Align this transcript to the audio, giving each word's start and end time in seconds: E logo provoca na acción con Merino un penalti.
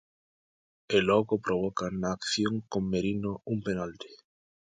E 0.95 0.97
logo 1.09 1.43
provoca 1.45 1.85
na 2.01 2.09
acción 2.17 2.53
con 2.71 2.81
Merino 2.93 3.31
un 3.53 3.57
penalti. 3.67 4.11